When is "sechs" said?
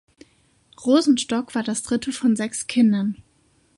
2.35-2.65